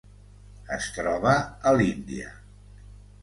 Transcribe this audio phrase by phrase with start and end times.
[0.77, 1.33] Es troba
[1.71, 2.31] a l'Índia.